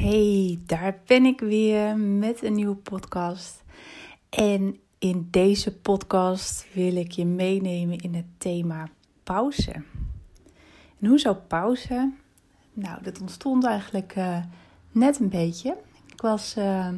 Hey, 0.00 0.58
daar 0.66 0.98
ben 1.06 1.24
ik 1.24 1.40
weer 1.40 1.96
met 1.96 2.42
een 2.42 2.54
nieuwe 2.54 2.74
podcast. 2.74 3.62
En 4.28 4.76
in 4.98 5.28
deze 5.30 5.76
podcast 5.76 6.66
wil 6.74 6.96
ik 6.96 7.12
je 7.12 7.26
meenemen 7.26 7.98
in 7.98 8.14
het 8.14 8.24
thema 8.38 8.88
pauze. 9.24 9.72
En 11.00 11.08
hoezo 11.08 11.34
pauze? 11.34 12.12
Nou, 12.72 13.02
dat 13.02 13.20
ontstond 13.20 13.64
eigenlijk 13.64 14.16
uh, 14.16 14.38
net 14.90 15.20
een 15.20 15.28
beetje. 15.28 15.76
Ik 16.12 16.20
was 16.20 16.56
uh, 16.58 16.64
uh, 16.64 16.90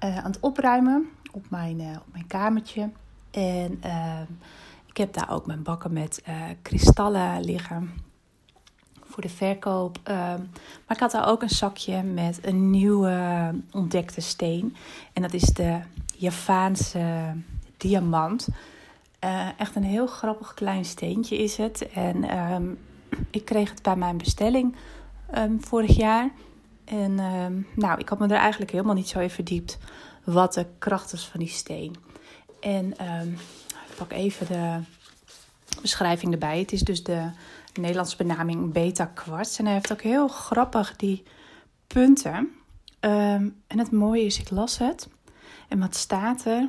aan 0.00 0.30
het 0.30 0.40
opruimen 0.40 1.08
op 1.32 1.50
mijn, 1.50 1.80
op 1.80 2.12
mijn 2.12 2.26
kamertje. 2.26 2.90
En 3.30 3.80
ik 4.86 4.96
heb 4.96 5.12
daar 5.12 5.30
ook 5.30 5.46
mijn 5.46 5.62
bakken 5.62 5.92
met 5.92 6.24
kristallen 6.62 7.44
liggen 7.44 7.90
voor 9.12 9.22
de 9.22 9.28
verkoop. 9.28 9.98
Ehm, 10.02 10.38
maar 10.86 10.96
ik 10.96 10.98
had 10.98 11.10
daar 11.10 11.28
ook 11.28 11.42
een 11.42 11.50
zakje 11.50 12.02
met 12.02 12.38
een 12.42 12.70
nieuwe 12.70 13.50
ontdekte 13.72 14.20
steen. 14.20 14.76
En 15.12 15.22
dat 15.22 15.32
is 15.32 15.42
de 15.42 15.80
Javaanse 16.16 17.34
diamant. 17.76 18.48
Uh, 19.24 19.48
echt 19.58 19.76
een 19.76 19.84
heel 19.84 20.06
grappig 20.06 20.54
klein 20.54 20.84
steentje 20.84 21.36
is 21.36 21.56
het. 21.56 21.88
En 21.92 22.24
ehm, 22.24 22.64
ik 23.30 23.44
kreeg 23.44 23.70
het 23.70 23.82
bij 23.82 23.96
mijn 23.96 24.16
bestelling 24.16 24.76
um, 25.38 25.64
vorig 25.64 25.96
jaar. 25.96 26.30
En 26.84 27.14
nou, 27.74 27.98
ik 27.98 28.08
had 28.08 28.18
me 28.18 28.26
er 28.26 28.32
eigenlijk 28.32 28.70
helemaal 28.70 28.94
niet 28.94 29.08
zo 29.08 29.18
in 29.18 29.30
verdiept 29.30 29.78
wat 30.24 30.54
de 30.54 30.66
kracht 30.78 31.12
is 31.12 31.24
van 31.24 31.40
die 31.40 31.48
steen. 31.48 31.96
En 32.60 32.90
ik 33.88 33.96
pak 33.96 34.12
even 34.12 34.46
de 34.46 34.78
beschrijving 35.80 36.32
erbij. 36.32 36.58
Het 36.58 36.72
is 36.72 36.80
dus 36.80 37.02
de 37.02 37.30
Nederlandse 37.74 38.16
benaming 38.16 38.72
beta-kwarts. 38.72 39.58
En 39.58 39.64
hij 39.64 39.74
heeft 39.74 39.92
ook 39.92 40.02
heel 40.02 40.28
grappig 40.28 40.96
die 40.96 41.22
punten. 41.86 42.34
Um, 43.00 43.62
en 43.66 43.78
het 43.78 43.90
mooie 43.90 44.24
is, 44.24 44.38
ik 44.38 44.50
las 44.50 44.78
het. 44.78 45.08
En 45.68 45.78
wat 45.78 45.96
staat 45.96 46.44
er? 46.44 46.68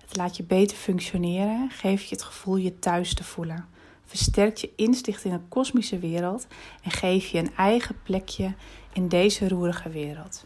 Het 0.00 0.16
laat 0.16 0.36
je 0.36 0.42
beter 0.42 0.76
functioneren, 0.76 1.70
geeft 1.70 2.08
je 2.08 2.14
het 2.14 2.24
gevoel 2.24 2.56
je 2.56 2.78
thuis 2.78 3.14
te 3.14 3.24
voelen. 3.24 3.68
Versterkt 4.04 4.60
je 4.60 4.72
inzicht 4.76 5.24
in 5.24 5.32
een 5.32 5.48
kosmische 5.48 5.98
wereld 5.98 6.46
en 6.82 6.90
geeft 6.90 7.28
je 7.28 7.38
een 7.38 7.54
eigen 7.56 8.02
plekje 8.02 8.54
in 8.92 9.08
deze 9.08 9.48
roerige 9.48 9.88
wereld. 9.88 10.44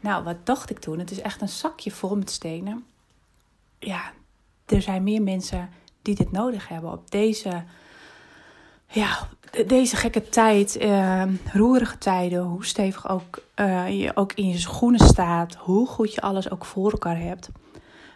Nou, 0.00 0.24
wat 0.24 0.46
dacht 0.46 0.70
ik 0.70 0.78
toen? 0.78 0.98
Het 0.98 1.10
is 1.10 1.20
echt 1.20 1.40
een 1.40 1.48
zakje 1.48 1.90
vol 1.90 2.16
met 2.16 2.30
stenen. 2.30 2.84
Ja, 3.78 4.12
er 4.66 4.82
zijn 4.82 5.02
meer 5.02 5.22
mensen 5.22 5.70
die 6.02 6.14
dit 6.14 6.32
nodig 6.32 6.68
hebben 6.68 6.92
op 6.92 7.10
deze 7.10 7.64
ja, 8.94 9.28
deze 9.66 9.96
gekke 9.96 10.28
tijd, 10.28 10.82
uh, 10.82 11.24
roerige 11.52 11.98
tijden, 11.98 12.42
hoe 12.42 12.64
stevig 12.64 13.08
ook, 13.08 13.42
uh, 13.60 14.00
je 14.00 14.16
ook 14.16 14.32
in 14.32 14.48
je 14.48 14.58
schoenen 14.58 15.06
staat, 15.06 15.54
hoe 15.54 15.86
goed 15.86 16.14
je 16.14 16.20
alles 16.20 16.50
ook 16.50 16.64
voor 16.64 16.90
elkaar 16.90 17.18
hebt. 17.18 17.48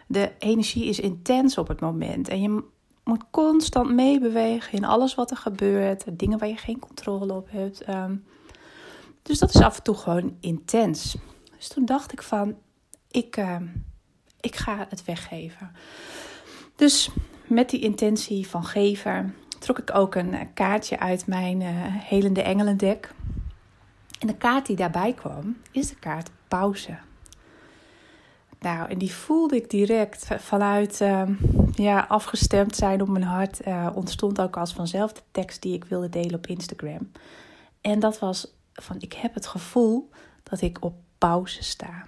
De 0.07 0.31
energie 0.39 0.85
is 0.85 0.99
intens 0.99 1.57
op 1.57 1.67
het 1.67 1.79
moment 1.79 2.27
en 2.27 2.41
je 2.41 2.63
moet 3.03 3.23
constant 3.31 3.93
meebewegen 3.93 4.77
in 4.77 4.85
alles 4.85 5.15
wat 5.15 5.31
er 5.31 5.37
gebeurt, 5.37 6.03
dingen 6.19 6.37
waar 6.39 6.47
je 6.47 6.57
geen 6.57 6.79
controle 6.79 7.33
op 7.33 7.47
hebt. 7.51 7.89
Um, 7.89 8.25
dus 9.21 9.39
dat 9.39 9.53
is 9.53 9.61
af 9.61 9.77
en 9.77 9.83
toe 9.83 9.95
gewoon 9.95 10.37
intens. 10.39 11.15
Dus 11.57 11.67
toen 11.67 11.85
dacht 11.85 12.11
ik 12.11 12.21
van, 12.21 12.55
ik, 13.11 13.37
uh, 13.37 13.55
ik 14.39 14.55
ga 14.55 14.85
het 14.89 15.05
weggeven. 15.05 15.71
Dus 16.75 17.09
met 17.47 17.69
die 17.69 17.79
intentie 17.79 18.47
van 18.47 18.63
geven 18.63 19.35
trok 19.59 19.79
ik 19.79 19.95
ook 19.95 20.15
een 20.15 20.33
eh, 20.33 20.45
kaartje 20.53 20.99
uit 20.99 21.27
mijn 21.27 21.61
uh, 21.61 21.69
Helende 21.83 22.41
Engelendek. 22.41 23.11
En 24.19 24.27
de 24.27 24.35
kaart 24.35 24.65
die 24.65 24.75
daarbij 24.75 25.13
kwam, 25.13 25.57
is 25.71 25.89
de 25.89 25.95
kaart 25.95 26.29
pauze. 26.47 26.97
Nou, 28.59 28.89
en 28.89 28.97
die 28.97 29.13
voelde 29.13 29.55
ik 29.55 29.69
direct 29.69 30.27
vanuit 30.37 31.01
uh, 31.01 31.21
ja, 31.71 32.05
afgestemd 32.07 32.75
zijn 32.75 33.01
op 33.01 33.07
mijn 33.07 33.23
hart. 33.23 33.67
Uh, 33.67 33.89
ontstond 33.93 34.41
ook 34.41 34.57
als 34.57 34.73
vanzelf 34.73 35.13
de 35.13 35.21
tekst 35.31 35.61
die 35.61 35.73
ik 35.73 35.85
wilde 35.85 36.09
delen 36.09 36.35
op 36.35 36.47
Instagram. 36.47 37.11
En 37.81 37.99
dat 37.99 38.19
was 38.19 38.53
van: 38.73 38.95
ik 38.99 39.13
heb 39.13 39.33
het 39.33 39.47
gevoel 39.47 40.09
dat 40.43 40.61
ik 40.61 40.77
op 40.79 40.93
pauze 41.17 41.63
sta. 41.63 42.05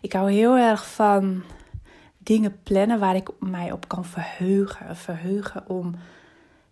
Ik 0.00 0.12
hou 0.12 0.32
heel 0.32 0.56
erg 0.56 0.90
van 0.90 1.42
dingen 2.18 2.58
plannen 2.62 2.98
waar 2.98 3.16
ik 3.16 3.28
mij 3.38 3.72
op 3.72 3.88
kan 3.88 4.04
verheugen. 4.04 4.96
Verheugen 4.96 5.68
om 5.68 5.94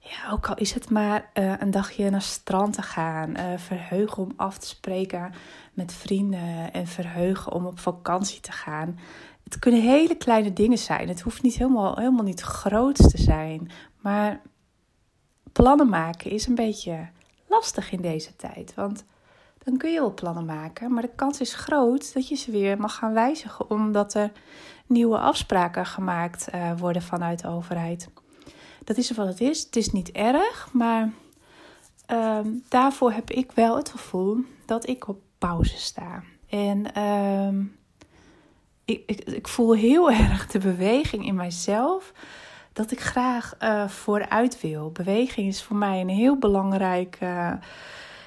ja, 0.08 0.30
ook 0.30 0.48
al 0.48 0.54
is 0.54 0.74
het 0.74 0.90
maar 0.90 1.30
uh, 1.34 1.52
een 1.58 1.70
dagje 1.70 2.10
naar 2.10 2.22
strand 2.22 2.72
te 2.72 2.82
gaan. 2.82 3.30
Uh, 3.30 3.44
verheugen 3.56 4.22
om 4.22 4.32
af 4.36 4.58
te 4.58 4.66
spreken 4.66 5.34
met 5.74 5.92
vrienden. 5.92 6.72
En 6.72 6.86
verheugen 6.86 7.52
om 7.52 7.66
op 7.66 7.78
vakantie 7.78 8.40
te 8.40 8.52
gaan. 8.52 8.98
Het 9.44 9.58
kunnen 9.58 9.80
hele 9.80 10.16
kleine 10.16 10.52
dingen 10.52 10.78
zijn. 10.78 11.08
Het 11.08 11.20
hoeft 11.20 11.42
niet 11.42 11.56
helemaal, 11.56 11.96
helemaal 11.96 12.24
niet 12.24 12.40
groot 12.40 12.96
te 12.96 13.18
zijn. 13.18 13.70
Maar 14.00 14.40
plannen 15.52 15.88
maken 15.88 16.30
is 16.30 16.46
een 16.46 16.54
beetje 16.54 17.08
lastig 17.46 17.92
in 17.92 18.00
deze 18.00 18.36
tijd. 18.36 18.74
Want 18.74 19.04
dan 19.64 19.76
kun 19.76 19.92
je 19.92 20.00
wel 20.00 20.14
plannen 20.14 20.44
maken. 20.44 20.92
Maar 20.92 21.02
de 21.02 21.14
kans 21.14 21.40
is 21.40 21.54
groot 21.54 22.14
dat 22.14 22.28
je 22.28 22.34
ze 22.34 22.50
weer 22.50 22.78
mag 22.80 22.94
gaan 22.94 23.12
wijzigen. 23.12 23.70
Omdat 23.70 24.14
er 24.14 24.32
nieuwe 24.86 25.18
afspraken 25.18 25.86
gemaakt 25.86 26.48
uh, 26.54 26.78
worden 26.78 27.02
vanuit 27.02 27.40
de 27.40 27.48
overheid 27.48 28.08
dat 28.86 28.97
is 28.97 29.10
wat 29.10 29.26
het 29.26 29.41
is. 29.41 29.62
Het 29.62 29.76
is 29.76 29.92
niet 29.92 30.10
erg, 30.10 30.69
maar 30.72 31.12
ehm, 32.06 32.48
daarvoor 32.69 33.12
heb 33.12 33.30
ik 33.30 33.52
wel 33.52 33.76
het 33.76 33.88
gevoel 33.88 34.38
dat 34.64 34.88
ik 34.88 35.08
op 35.08 35.19
pauze 35.38 35.78
sta. 35.78 36.22
En 36.48 36.94
ehm, 36.94 37.60
ik, 38.84 39.02
ik, 39.06 39.20
ik, 39.20 39.48
voel 39.48 39.74
heel 39.74 40.10
erg 40.28 40.47
de 40.47 40.58
beweging 40.58 41.26
in 41.26 41.34
mijzelf 41.34 42.12
dat 42.72 42.91
ik 42.91 43.00
graag 43.00 43.54
uh, 43.60 43.88
vooruit 43.88 44.60
wil. 44.60 44.91
Beweging 44.91 45.48
is 45.48 45.62
voor 45.62 45.76
mij 45.76 46.00
een 46.00 46.08
heel 46.08 46.38
belangrijk, 46.38 47.18
uh, 47.22 47.28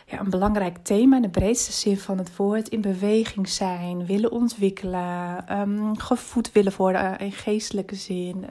ja, 0.05 0.19
een 0.19 0.29
belangrijk 0.29 0.77
thema 0.77 1.15
in 1.15 1.21
de 1.21 1.29
breedste 1.29 1.71
zin 1.71 1.97
van 1.97 2.17
het 2.17 2.35
woord. 2.35 2.67
In 2.69 2.81
beweging 2.81 3.49
zijn, 3.49 4.05
willen 4.05 4.31
ontwikkelen, 4.31 5.45
um, 5.59 5.99
gevoed 5.99 6.51
willen 6.51 6.73
worden 6.77 7.17
in 7.17 7.31
geestelijke 7.31 7.95
zin 7.95 8.45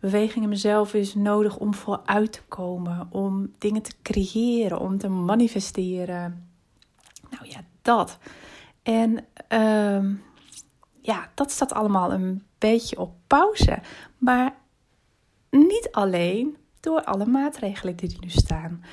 beweging 0.00 0.44
in 0.44 0.48
mezelf 0.48 0.94
is 0.94 1.14
nodig 1.14 1.56
om 1.56 1.74
vooruit 1.74 2.32
te 2.32 2.42
komen, 2.48 3.06
om 3.10 3.52
dingen 3.58 3.82
te 3.82 3.92
creëren, 4.02 4.80
om 4.80 4.98
te 4.98 5.08
manifesteren. 5.08 6.48
Nou 7.30 7.48
ja, 7.48 7.60
dat. 7.82 8.18
En 8.82 9.12
uh, 9.52 10.14
ja, 11.00 11.30
dat 11.34 11.50
staat 11.50 11.72
allemaal 11.72 12.12
een 12.12 12.42
beetje 12.58 12.98
op 12.98 13.14
pauze. 13.26 13.78
Maar 14.18 14.54
niet 15.50 15.88
alleen 15.92 16.56
door 16.80 17.04
alle 17.04 17.26
maatregelen 17.26 17.96
die 17.96 18.12
er 18.12 18.20
nu 18.20 18.28
staan. 18.28 18.84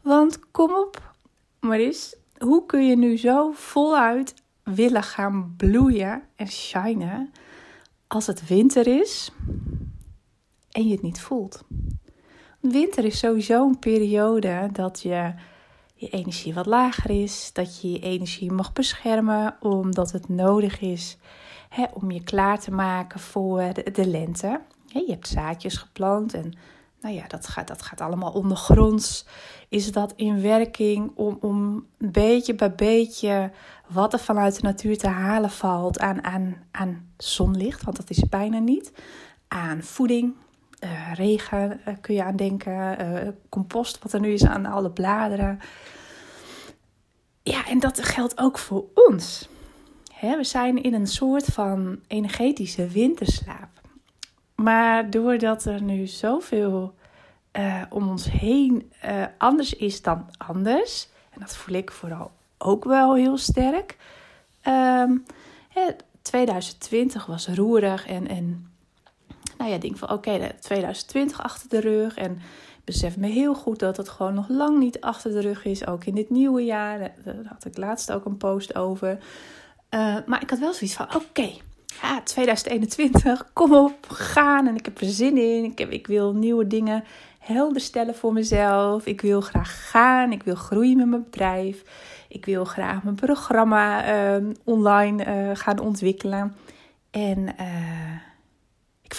Want 0.00 0.50
kom 0.50 0.74
op, 0.74 1.14
Maris, 1.60 2.16
hoe 2.38 2.66
kun 2.66 2.86
je 2.86 2.96
nu 2.96 3.16
zo 3.16 3.52
voluit 3.52 4.34
willen 4.62 5.02
gaan 5.02 5.54
bloeien 5.56 6.22
en 6.36 6.48
shinen 6.48 7.32
als 8.06 8.26
het 8.26 8.46
winter 8.46 8.86
is? 8.86 9.32
En 10.70 10.86
je 10.86 10.92
het 10.92 11.02
niet 11.02 11.20
voelt. 11.20 11.64
Winter 12.60 13.04
is 13.04 13.18
sowieso 13.18 13.66
een 13.66 13.78
periode 13.78 14.68
dat 14.72 15.02
je 15.02 15.32
je 15.94 16.08
energie 16.08 16.54
wat 16.54 16.66
lager 16.66 17.10
is, 17.22 17.50
dat 17.52 17.80
je 17.80 17.90
je 17.90 18.00
energie 18.00 18.52
mag 18.52 18.72
beschermen 18.72 19.56
omdat 19.60 20.12
het 20.12 20.28
nodig 20.28 20.80
is 20.80 21.18
hè, 21.68 21.84
om 21.92 22.10
je 22.10 22.22
klaar 22.22 22.60
te 22.60 22.70
maken 22.70 23.20
voor 23.20 23.72
de, 23.72 23.90
de 23.92 24.06
lente. 24.06 24.60
je 24.86 25.04
hebt 25.08 25.28
zaadjes 25.28 25.76
geplant 25.76 26.34
en 26.34 26.54
nou 27.00 27.14
ja, 27.14 27.26
dat 27.26 27.46
gaat, 27.46 27.68
dat 27.68 27.82
gaat 27.82 28.00
allemaal 28.00 28.32
ondergronds. 28.32 29.26
Is 29.68 29.92
dat 29.92 30.12
in 30.16 30.42
werking 30.42 31.12
om, 31.14 31.38
om 31.40 31.86
beetje 31.98 32.54
bij 32.54 32.74
beetje 32.74 33.50
wat 33.88 34.12
er 34.12 34.18
vanuit 34.18 34.54
de 34.54 34.62
natuur 34.62 34.98
te 34.98 35.08
halen 35.08 35.50
valt 35.50 35.98
aan, 35.98 36.24
aan, 36.24 36.56
aan 36.70 37.12
zonlicht, 37.16 37.84
want 37.84 37.96
dat 37.96 38.10
is 38.10 38.28
bijna 38.28 38.58
niet. 38.58 38.92
Aan 39.48 39.82
voeding, 39.82 40.34
uh, 40.80 41.14
regen 41.14 41.80
uh, 41.88 41.94
kun 42.00 42.14
je 42.14 42.24
aan 42.24 42.36
denken, 42.36 43.00
uh, 43.00 43.28
compost 43.48 43.98
wat 44.02 44.12
er 44.12 44.20
nu 44.20 44.32
is 44.32 44.44
aan 44.44 44.66
alle 44.66 44.90
bladeren. 44.90 45.60
Ja, 47.42 47.66
en 47.66 47.78
dat 47.78 48.04
geldt 48.04 48.38
ook 48.38 48.58
voor 48.58 48.84
ons. 48.94 49.48
Hè, 50.12 50.36
we 50.36 50.44
zijn 50.44 50.82
in 50.82 50.94
een 50.94 51.06
soort 51.06 51.44
van 51.44 52.00
energetische 52.06 52.86
winterslaap. 52.86 53.68
Maar 54.54 55.10
doordat 55.10 55.64
er 55.64 55.82
nu 55.82 56.06
zoveel 56.06 56.94
om 57.88 58.08
ons 58.08 58.30
heen 58.30 58.92
anders 59.38 59.74
is 59.74 60.02
dan 60.02 60.26
anders, 60.38 61.08
en 61.30 61.40
dat 61.40 61.56
voel 61.56 61.74
ik 61.74 61.90
vooral 61.90 62.30
ook 62.58 62.84
wel 62.84 63.14
heel 63.14 63.36
sterk. 63.36 63.96
Um, 64.68 65.24
hè, 65.68 65.86
2020 66.22 67.26
was 67.26 67.48
roerig 67.48 68.06
en, 68.06 68.28
en 68.28 68.69
nou 69.60 69.72
ja, 69.72 69.78
denk 69.78 69.96
van 69.96 70.10
oké, 70.10 70.30
okay, 70.30 70.52
2020 70.60 71.42
achter 71.42 71.68
de 71.68 71.80
rug. 71.80 72.16
En 72.16 72.38
besef 72.84 73.16
me 73.16 73.26
heel 73.26 73.54
goed 73.54 73.78
dat 73.78 73.96
het 73.96 74.08
gewoon 74.08 74.34
nog 74.34 74.48
lang 74.48 74.78
niet 74.78 75.00
achter 75.00 75.30
de 75.30 75.40
rug 75.40 75.64
is. 75.64 75.86
Ook 75.86 76.04
in 76.04 76.14
dit 76.14 76.30
nieuwe 76.30 76.64
jaar. 76.64 76.98
Daar 76.98 77.36
had 77.44 77.64
ik 77.64 77.76
laatst 77.76 78.12
ook 78.12 78.24
een 78.24 78.36
post 78.36 78.74
over. 78.74 79.18
Uh, 79.90 80.16
maar 80.26 80.42
ik 80.42 80.50
had 80.50 80.58
wel 80.58 80.72
zoiets 80.72 80.96
van: 80.96 81.14
oké, 81.14 81.50
ja, 82.02 82.20
2021, 82.22 83.50
kom 83.52 83.74
op, 83.74 84.06
gaan. 84.08 84.66
En 84.66 84.76
ik 84.76 84.84
heb 84.84 85.00
er 85.00 85.06
zin 85.06 85.36
in. 85.36 85.64
Ik, 85.64 85.78
heb, 85.78 85.90
ik 85.90 86.06
wil 86.06 86.32
nieuwe 86.32 86.66
dingen 86.66 87.04
helder 87.38 87.80
stellen 87.80 88.14
voor 88.14 88.32
mezelf. 88.32 89.06
Ik 89.06 89.20
wil 89.20 89.40
graag 89.40 89.90
gaan. 89.90 90.32
Ik 90.32 90.42
wil 90.42 90.54
groeien 90.54 90.96
met 90.96 91.06
mijn 91.06 91.24
bedrijf. 91.24 91.82
Ik 92.28 92.44
wil 92.44 92.64
graag 92.64 93.02
mijn 93.02 93.14
programma 93.14 94.12
uh, 94.38 94.48
online 94.64 95.24
uh, 95.24 95.50
gaan 95.56 95.78
ontwikkelen. 95.78 96.56
En 97.10 97.48
ik 97.48 98.29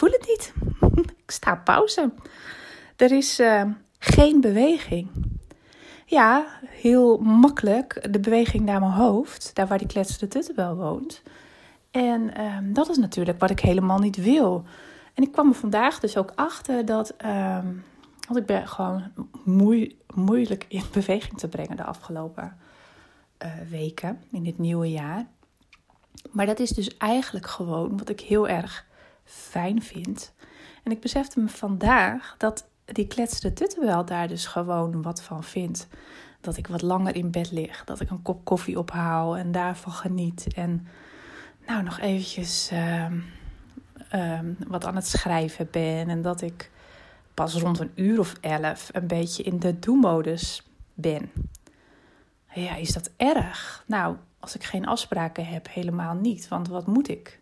voel 0.02 0.12
het 0.12 0.28
niet. 0.28 0.54
ik 1.24 1.32
sta 1.32 1.56
pauze. 1.56 2.12
Er 2.96 3.12
is 3.12 3.40
uh, 3.40 3.64
geen 4.00 4.42
beweging. 4.42 5.08
Ja, 6.06 6.46
heel 6.66 7.18
makkelijk 7.18 8.08
de 8.12 8.20
beweging 8.20 8.66
naar 8.66 8.80
mijn 8.80 8.92
hoofd, 8.92 9.56
daar 9.56 9.68
waar 9.68 9.78
die 9.78 9.88
kletsende 9.88 10.28
tuttenbel 10.28 10.76
woont. 10.76 11.22
En 11.92 12.42
um, 12.42 12.74
dat 12.74 12.90
is 12.90 12.98
natuurlijk 12.98 13.40
wat 13.40 13.50
ik 13.50 13.60
helemaal 13.60 14.00
niet 14.00 14.16
wil. 14.16 14.64
En 15.14 15.24
ik 15.24 15.32
kwam 15.32 15.50
er 15.50 15.56
vandaag 15.56 16.00
dus 16.00 16.18
ook 16.18 16.32
achter 16.36 16.86
dat, 16.86 17.14
um, 17.26 17.84
want 18.28 18.40
ik 18.40 18.46
ben 18.46 18.68
gewoon 18.68 19.04
moe, 19.44 19.96
moeilijk 20.14 20.66
in 20.68 20.84
beweging 20.94 21.38
te 21.38 21.48
brengen 21.48 21.78
de 21.78 21.84
afgelopen 21.84 22.58
uh, 23.44 23.52
weken 23.70 24.22
in 24.32 24.44
dit 24.44 24.58
nieuwe 24.58 24.92
jaar. 24.92 25.28
Maar 26.32 26.46
dat 26.46 26.60
is 26.60 26.70
dus 26.70 26.98
eigenlijk 26.98 27.48
gewoon 27.48 27.98
wat 27.98 28.10
ik 28.10 28.20
heel 28.20 28.48
erg 28.48 28.90
fijn 29.24 29.82
vind. 29.82 30.34
En 30.84 30.92
ik 30.92 31.00
besefte 31.00 31.40
me 31.40 31.48
vandaag 31.48 32.36
dat 32.38 32.68
die 32.86 33.08
kletsende 33.08 33.54
tuttenbel 33.56 34.06
daar 34.06 34.28
dus 34.28 34.46
gewoon 34.46 35.02
wat 35.02 35.22
van 35.22 35.44
vindt. 35.44 35.88
Dat 36.42 36.58
ik 36.58 36.68
wat 36.68 36.82
langer 36.82 37.16
in 37.16 37.32
bed 37.32 37.52
lig, 37.52 37.84
dat 37.84 38.00
ik 38.00 38.10
een 38.10 38.22
kop 38.22 38.46
koffie 38.46 38.80
ophaal 38.80 39.38
en 39.38 39.52
daarvan 39.52 39.94
geniet. 39.94 40.54
En 40.54 40.88
nou 41.68 41.84
nog 41.84 42.00
eventjes 42.00 42.70
uh, 42.74 43.06
uh, 44.16 44.40
wat 44.68 44.86
aan 44.86 44.96
het 44.96 45.08
schrijven 45.08 45.68
ben. 45.72 46.10
En 46.10 46.22
dat 46.22 46.42
ik 46.42 46.72
pas 47.34 47.56
rond 47.56 47.80
een 47.80 47.92
uur 47.96 48.20
of 48.20 48.34
elf 48.42 48.90
een 48.92 49.08
beetje 49.08 49.44
in 49.44 49.60
de 49.60 49.80
do-modus 49.80 50.68
ben. 50.94 51.32
Ja, 52.54 52.76
is 52.76 52.94
dat 52.94 53.12
erg? 53.18 53.84
Nou, 53.88 54.16
als 54.40 54.56
ik 54.56 54.64
geen 54.64 54.86
afspraken 54.86 55.46
heb, 55.46 55.68
helemaal 55.70 56.14
niet. 56.14 56.48
Want 56.48 56.68
wat 56.68 56.88
moet 56.88 57.10
ik? 57.10 57.41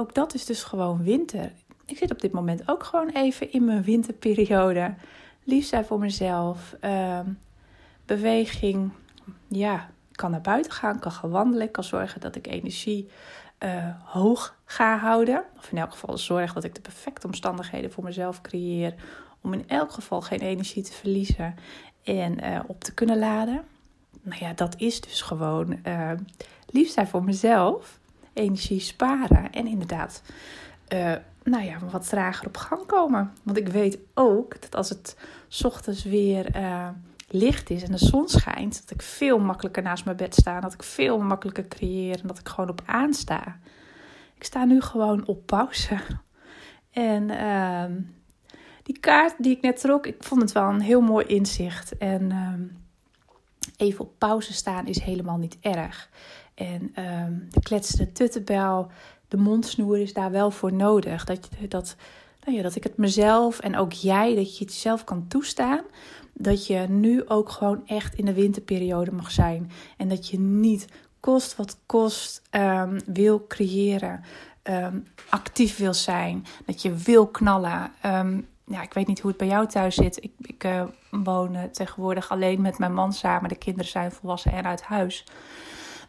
Ook 0.00 0.14
dat 0.14 0.34
is 0.34 0.44
dus 0.44 0.62
gewoon 0.62 1.02
winter. 1.02 1.52
Ik 1.84 1.96
zit 1.96 2.10
op 2.10 2.20
dit 2.20 2.32
moment 2.32 2.68
ook 2.68 2.84
gewoon 2.84 3.08
even 3.08 3.52
in 3.52 3.64
mijn 3.64 3.82
winterperiode. 3.82 4.94
Lief 5.44 5.66
zijn 5.66 5.84
voor 5.84 5.98
mezelf. 5.98 6.76
Uh, 6.84 7.20
beweging. 8.06 8.92
Ja, 9.48 9.90
ik 10.10 10.16
kan 10.16 10.30
naar 10.30 10.40
buiten 10.40 10.72
gaan, 10.72 10.98
kan 10.98 11.12
gaan 11.12 11.30
wandelen. 11.30 11.66
Ik 11.66 11.72
kan 11.72 11.84
zorgen 11.84 12.20
dat 12.20 12.36
ik 12.36 12.46
energie 12.46 13.08
uh, 13.58 13.84
hoog 14.04 14.56
ga 14.64 14.98
houden. 14.98 15.44
Of 15.58 15.70
in 15.70 15.78
elk 15.78 15.90
geval 15.90 16.18
zorg 16.18 16.52
dat 16.52 16.64
ik 16.64 16.74
de 16.74 16.80
perfecte 16.80 17.26
omstandigheden 17.26 17.92
voor 17.92 18.04
mezelf 18.04 18.40
creëer. 18.40 18.94
Om 19.40 19.52
in 19.52 19.68
elk 19.68 19.92
geval 19.92 20.20
geen 20.20 20.40
energie 20.40 20.82
te 20.82 20.92
verliezen 20.92 21.54
en 22.02 22.44
uh, 22.44 22.60
op 22.66 22.84
te 22.84 22.94
kunnen 22.94 23.18
laden. 23.18 23.62
Nou 24.22 24.44
ja, 24.44 24.52
dat 24.52 24.74
is 24.78 25.00
dus 25.00 25.22
gewoon 25.22 25.78
uh, 25.86 26.10
lief 26.66 26.90
zijn 26.90 27.06
voor 27.06 27.24
mezelf. 27.24 27.99
Energie 28.40 28.80
sparen. 28.80 29.52
En 29.52 29.66
inderdaad, 29.66 30.22
nou 31.42 31.64
ja, 31.64 31.78
wat 31.90 32.08
trager 32.08 32.46
op 32.46 32.56
gang 32.56 32.86
komen. 32.86 33.32
Want 33.42 33.56
ik 33.56 33.68
weet 33.68 33.98
ook 34.14 34.60
dat 34.62 34.74
als 34.74 34.88
het 34.88 35.16
ochtends 35.62 36.04
weer 36.04 36.46
licht 37.28 37.70
is 37.70 37.82
en 37.82 37.92
de 37.92 37.98
zon 37.98 38.28
schijnt, 38.28 38.80
dat 38.80 38.90
ik 38.90 39.02
veel 39.02 39.38
makkelijker 39.38 39.82
naast 39.82 40.04
mijn 40.04 40.16
bed 40.16 40.34
sta. 40.34 40.60
Dat 40.60 40.72
ik 40.72 40.82
veel 40.82 41.18
makkelijker 41.18 41.68
creëer 41.68 42.20
en 42.20 42.26
dat 42.26 42.38
ik 42.38 42.48
gewoon 42.48 42.70
op 42.70 42.82
aansta. 42.86 43.58
Ik 44.34 44.44
sta 44.44 44.64
nu 44.64 44.80
gewoon 44.80 45.26
op 45.26 45.46
pauze. 45.46 45.98
En 46.90 47.28
uh, 47.28 47.84
die 48.82 48.98
kaart 48.98 49.34
die 49.38 49.56
ik 49.56 49.62
net 49.62 49.80
trok, 49.80 50.06
ik 50.06 50.24
vond 50.24 50.40
het 50.40 50.52
wel 50.52 50.68
een 50.68 50.80
heel 50.80 51.00
mooi 51.00 51.26
inzicht. 51.26 51.98
En 51.98 52.30
uh, 52.30 52.52
even 53.76 54.04
op 54.04 54.18
pauze 54.18 54.52
staan 54.52 54.86
is 54.86 55.00
helemaal 55.00 55.38
niet 55.38 55.56
erg. 55.60 56.10
En 56.60 56.92
uh, 56.98 57.26
de 57.50 57.60
kletsende 57.60 58.12
tuttenbel, 58.12 58.90
de 59.28 59.36
mondsnoer 59.36 59.98
is 59.98 60.12
daar 60.12 60.30
wel 60.30 60.50
voor 60.50 60.72
nodig. 60.72 61.24
Dat, 61.24 61.48
dat, 61.68 61.96
nou 62.44 62.56
ja, 62.56 62.62
dat 62.62 62.74
ik 62.74 62.84
het 62.84 62.96
mezelf 62.96 63.58
en 63.58 63.76
ook 63.76 63.92
jij, 63.92 64.34
dat 64.34 64.58
je 64.58 64.64
het 64.64 64.74
jezelf 64.74 65.04
kan 65.04 65.26
toestaan 65.28 65.82
dat 66.40 66.66
je 66.66 66.86
nu 66.88 67.28
ook 67.28 67.50
gewoon 67.50 67.86
echt 67.86 68.14
in 68.14 68.24
de 68.24 68.34
winterperiode 68.34 69.12
mag 69.12 69.30
zijn. 69.30 69.70
En 69.96 70.08
dat 70.08 70.28
je 70.28 70.38
niet 70.38 70.86
kost 71.20 71.56
wat 71.56 71.78
kost 71.86 72.42
um, 72.50 72.98
wil 73.06 73.46
creëren. 73.46 74.20
Um, 74.62 75.06
actief 75.28 75.76
wil 75.76 75.94
zijn. 75.94 76.46
Dat 76.66 76.82
je 76.82 76.94
wil 76.94 77.26
knallen. 77.26 77.92
Um, 78.06 78.48
ja, 78.66 78.82
ik 78.82 78.92
weet 78.92 79.06
niet 79.06 79.20
hoe 79.20 79.30
het 79.30 79.38
bij 79.38 79.48
jou 79.48 79.66
thuis 79.66 79.94
zit. 79.94 80.24
Ik, 80.24 80.32
ik 80.40 80.64
uh, 80.64 80.82
woon 81.10 81.70
tegenwoordig 81.72 82.30
alleen 82.30 82.60
met 82.60 82.78
mijn 82.78 82.94
man 82.94 83.12
samen. 83.12 83.48
De 83.48 83.58
kinderen 83.58 83.90
zijn 83.90 84.12
volwassen 84.12 84.52
en 84.52 84.64
uit 84.64 84.82
huis. 84.82 85.24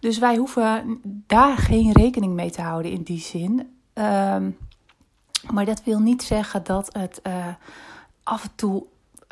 Dus 0.01 0.17
wij 0.17 0.35
hoeven 0.35 1.01
daar 1.27 1.57
geen 1.57 1.91
rekening 1.91 2.33
mee 2.33 2.51
te 2.51 2.61
houden 2.61 2.91
in 2.91 3.01
die 3.03 3.19
zin. 3.19 3.77
maar 5.51 5.65
dat 5.65 5.83
wil 5.83 5.99
niet 5.99 6.23
zeggen 6.23 6.63
dat 6.63 6.89
het 6.93 7.19
uh, 7.27 7.47
af 8.23 8.43
en 8.43 8.51
toe 8.55 8.83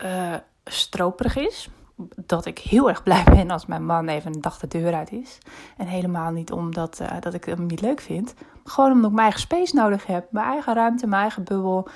uh, 0.04 0.36
stroperig 0.66 1.36
is. 1.36 1.70
Dat 2.16 2.46
ik 2.46 2.60
heel 2.60 2.90
erg 2.90 3.04
blij 3.04 3.24
ben 3.36 3.52
als 3.52 3.66
mijn 3.66 3.86
man 3.86 4.08
even 4.08 4.34
een 4.34 4.42
dag 4.42 4.60
de 4.60 4.68
deur 4.68 4.94
uit 4.94 5.12
is. 5.12 5.38
En 5.78 5.88
helemaal 5.88 6.32
niet 6.32 6.52
omdat 6.52 7.00
uh, 7.02 7.12
dat 7.20 7.34
ik 7.34 7.44
hem 7.46 7.66
niet 7.66 7.82
leuk 7.82 8.02
vind. 8.02 8.34
Gewoon 8.64 8.92
omdat 8.92 9.10
ik 9.10 9.16
mijn 9.16 9.32
eigen 9.32 9.42
space 9.42 9.76
nodig 9.76 10.06
heb. 10.06 10.32
Mijn 10.32 10.46
eigen 10.46 10.74
ruimte, 10.74 11.08
mijn 11.08 11.22
eigen 11.22 11.44
bubbel. 11.44 11.88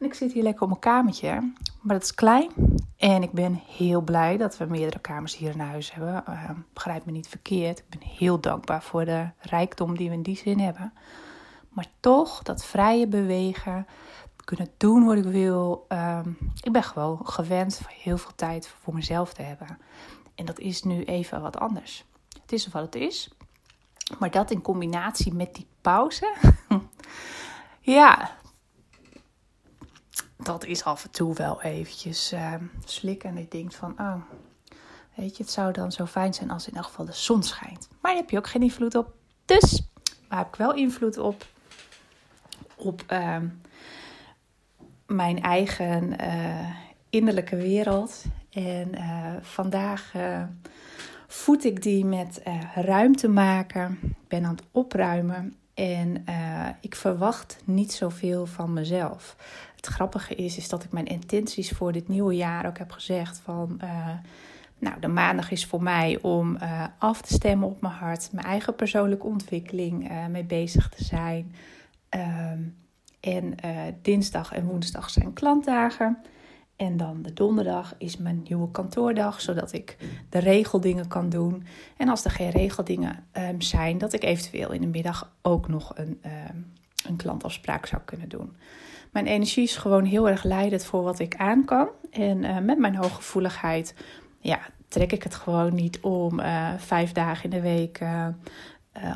En 0.00 0.06
ik 0.06 0.14
zit 0.14 0.32
hier 0.32 0.42
lekker 0.42 0.62
op 0.62 0.68
mijn 0.68 0.80
kamertje. 0.80 1.52
Maar 1.80 1.94
dat 1.94 2.02
is 2.02 2.14
klein. 2.14 2.50
En 2.96 3.22
ik 3.22 3.32
ben 3.32 3.62
heel 3.66 4.00
blij 4.00 4.36
dat 4.36 4.56
we 4.56 4.64
meerdere 4.64 4.98
kamers 4.98 5.36
hier 5.36 5.52
in 5.52 5.60
huis 5.60 5.94
hebben. 5.94 6.24
Uh, 6.28 6.50
begrijp 6.72 7.04
me 7.04 7.12
niet 7.12 7.28
verkeerd. 7.28 7.78
Ik 7.78 7.88
ben 7.88 8.08
heel 8.08 8.40
dankbaar 8.40 8.82
voor 8.82 9.04
de 9.04 9.28
rijkdom 9.38 9.96
die 9.96 10.08
we 10.08 10.14
in 10.14 10.22
die 10.22 10.36
zin 10.36 10.58
hebben. 10.58 10.92
Maar 11.68 11.86
toch, 12.00 12.42
dat 12.42 12.64
vrije 12.64 13.06
bewegen, 13.06 13.86
kunnen 14.44 14.68
doen 14.76 15.04
wat 15.04 15.16
ik 15.16 15.24
wil. 15.24 15.86
Um, 15.88 16.38
ik 16.62 16.72
ben 16.72 16.82
gewoon 16.82 17.26
gewend 17.26 17.80
heel 17.88 18.18
veel 18.18 18.34
tijd 18.34 18.68
voor 18.80 18.94
mezelf 18.94 19.32
te 19.32 19.42
hebben. 19.42 19.78
En 20.34 20.44
dat 20.44 20.58
is 20.58 20.82
nu 20.82 21.04
even 21.04 21.40
wat 21.40 21.58
anders. 21.58 22.04
Het 22.42 22.52
is 22.52 22.68
wat 22.68 22.82
het 22.82 22.94
is. 22.94 23.30
Maar 24.18 24.30
dat 24.30 24.50
in 24.50 24.62
combinatie 24.62 25.34
met 25.34 25.54
die 25.54 25.66
pauze. 25.80 26.34
ja, 27.80 28.38
dat 30.42 30.64
is 30.64 30.84
af 30.84 31.04
en 31.04 31.10
toe 31.10 31.34
wel 31.34 31.62
eventjes 31.62 32.32
uh, 32.32 32.54
slikken. 32.84 33.30
En 33.30 33.36
ik 33.36 33.50
denk 33.50 33.72
van, 33.72 33.94
oh, 33.98 34.14
weet 35.14 35.36
je, 35.36 35.42
het 35.42 35.52
zou 35.52 35.72
dan 35.72 35.92
zo 35.92 36.06
fijn 36.06 36.34
zijn 36.34 36.50
als 36.50 36.68
in 36.68 36.74
elk 36.74 36.84
geval 36.84 37.04
de 37.04 37.12
zon 37.12 37.42
schijnt. 37.42 37.88
Maar 38.00 38.12
daar 38.12 38.20
heb 38.20 38.30
je 38.30 38.38
ook 38.38 38.48
geen 38.48 38.62
invloed 38.62 38.94
op. 38.94 39.12
Dus, 39.44 39.82
waar 40.28 40.38
heb 40.38 40.48
ik 40.48 40.54
wel 40.54 40.74
invloed 40.74 41.18
op? 41.18 41.46
Op 42.76 43.04
uh, 43.12 43.36
mijn 45.06 45.42
eigen 45.42 46.22
uh, 46.24 46.70
innerlijke 47.10 47.56
wereld. 47.56 48.24
En 48.50 48.94
uh, 48.94 49.32
vandaag 49.40 50.14
uh, 50.16 50.42
voed 51.26 51.64
ik 51.64 51.82
die 51.82 52.04
met 52.04 52.42
ruimte 52.74 53.28
maken. 53.28 53.98
Ik 54.02 54.28
ben 54.28 54.44
aan 54.44 54.54
het 54.54 54.64
opruimen. 54.70 55.56
En 55.74 56.24
ik 56.80 56.94
verwacht 56.94 57.58
niet 57.64 57.92
zoveel 57.92 58.46
van 58.46 58.72
mezelf. 58.72 59.36
Het 59.80 59.94
grappige 59.94 60.34
is, 60.34 60.56
is 60.56 60.68
dat 60.68 60.84
ik 60.84 60.92
mijn 60.92 61.06
intenties 61.06 61.70
voor 61.70 61.92
dit 61.92 62.08
nieuwe 62.08 62.36
jaar 62.36 62.66
ook 62.66 62.78
heb 62.78 62.90
gezegd 62.90 63.40
van... 63.44 63.80
Nou, 64.78 65.00
de 65.00 65.08
maandag 65.08 65.50
is 65.50 65.66
voor 65.66 65.82
mij 65.82 66.18
om 66.22 66.58
af 66.98 67.22
te 67.22 67.32
stemmen 67.32 67.68
op 67.68 67.80
mijn 67.80 67.94
hart, 67.94 68.28
mijn 68.32 68.46
eigen 68.46 68.74
persoonlijke 68.74 69.26
ontwikkeling 69.26 70.10
mee 70.30 70.44
bezig 70.44 70.88
te 70.88 71.04
zijn. 71.04 71.54
Ehm, 72.08 72.58
en 73.20 73.54
dinsdag 74.02 74.52
en 74.52 74.64
woensdag 74.64 75.10
zijn 75.10 75.32
klantdagen. 75.32 76.18
En 76.80 76.96
dan 76.96 77.22
de 77.22 77.32
donderdag 77.32 77.94
is 77.98 78.16
mijn 78.16 78.42
nieuwe 78.48 78.70
kantoordag, 78.70 79.40
zodat 79.40 79.72
ik 79.72 79.96
de 80.28 80.38
regeldingen 80.38 81.08
kan 81.08 81.28
doen. 81.28 81.64
En 81.96 82.08
als 82.08 82.24
er 82.24 82.30
geen 82.30 82.50
regeldingen 82.50 83.24
um, 83.32 83.60
zijn, 83.60 83.98
dat 83.98 84.12
ik 84.12 84.22
eventueel 84.24 84.72
in 84.72 84.80
de 84.80 84.86
middag 84.86 85.32
ook 85.42 85.68
nog 85.68 85.92
een, 85.94 86.20
um, 86.24 86.72
een 87.06 87.16
klantafspraak 87.16 87.86
zou 87.86 88.02
kunnen 88.04 88.28
doen. 88.28 88.56
Mijn 89.12 89.26
energie 89.26 89.62
is 89.62 89.76
gewoon 89.76 90.04
heel 90.04 90.28
erg 90.28 90.42
leidend 90.42 90.84
voor 90.84 91.02
wat 91.02 91.18
ik 91.18 91.36
aan 91.36 91.64
kan. 91.64 91.88
En 92.10 92.42
uh, 92.42 92.58
met 92.58 92.78
mijn 92.78 92.94
hooggevoeligheid 92.94 93.94
ja, 94.40 94.60
trek 94.88 95.12
ik 95.12 95.22
het 95.22 95.34
gewoon 95.34 95.74
niet 95.74 96.00
om 96.00 96.40
uh, 96.40 96.68
vijf 96.76 97.12
dagen 97.12 97.44
in 97.44 97.50
de 97.50 97.60
week, 97.60 98.00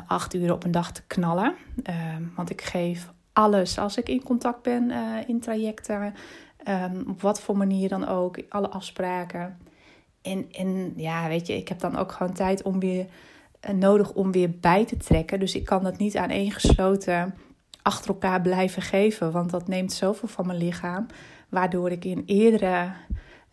acht 0.07 0.33
uur 0.33 0.53
op 0.53 0.63
een 0.63 0.71
dag 0.71 0.91
te 0.91 1.01
knallen. 1.07 1.55
Ehm, 1.83 2.23
want 2.35 2.49
ik 2.49 2.61
geef 2.61 3.11
alles. 3.33 3.77
Als 3.77 3.97
ik 3.97 4.09
in 4.09 4.23
contact 4.23 4.61
ben 4.61 4.91
in 5.27 5.39
trajecten, 5.39 6.13
Ehm, 6.65 6.99
op 7.07 7.21
wat 7.21 7.41
voor 7.41 7.57
manier 7.57 7.89
dan 7.89 8.07
ook, 8.07 8.39
alle 8.49 8.69
afspraken. 8.69 9.57
En, 10.21 10.51
en 10.51 10.93
ja, 10.95 11.27
weet 11.27 11.47
je, 11.47 11.55
ik 11.55 11.67
heb 11.67 11.79
dan 11.79 11.97
ook 11.97 12.11
gewoon 12.11 12.33
tijd 12.33 12.61
om 12.61 12.79
weer 12.79 13.05
nodig 13.73 14.13
om 14.13 14.31
weer 14.31 14.49
bij 14.59 14.85
te 14.85 14.97
trekken. 14.97 15.39
Dus 15.39 15.55
ik 15.55 15.65
kan 15.65 15.83
dat 15.83 15.97
niet 15.97 16.17
aan 16.17 16.29
één 16.29 16.51
gesloten 16.51 17.35
achter 17.85 18.09
elkaar 18.09 18.41
blijven 18.41 18.81
geven. 18.81 19.31
Want 19.31 19.49
dat 19.49 19.67
neemt 19.67 19.93
zoveel 19.93 20.27
van 20.27 20.47
mijn 20.47 20.57
lichaam. 20.57 21.05
Waardoor 21.49 21.91
ik 21.91 22.05
in 22.05 22.23
eerdere 22.25 22.91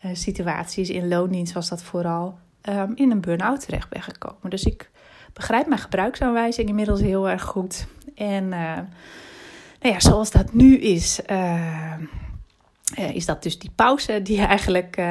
uh, 0.05 0.11
situaties, 0.13 0.89
in 0.89 1.07
loondienst 1.07 1.53
was 1.53 1.69
dat 1.69 1.83
vooral, 1.83 2.37
um, 2.69 2.91
in 2.95 3.11
een 3.11 3.21
burn-out 3.21 3.65
terecht 3.65 3.89
ben 3.89 4.01
gekomen. 4.01 4.49
Dus 4.49 4.63
ik 4.63 4.91
begrijp 5.33 5.67
mijn 5.67 5.81
gebruiksaanwijzing 5.81 6.69
inmiddels 6.69 7.01
heel 7.01 7.29
erg 7.29 7.41
goed. 7.41 7.87
En 8.15 8.43
uh, 8.43 8.77
nou 9.79 9.93
ja, 9.93 9.99
zoals 9.99 10.31
dat 10.31 10.53
nu 10.53 10.77
is, 10.77 11.19
uh, 11.29 11.93
is 13.13 13.25
dat 13.25 13.43
dus 13.43 13.59
die 13.59 13.71
pauze 13.75 14.21
die 14.21 14.41
eigenlijk 14.41 15.01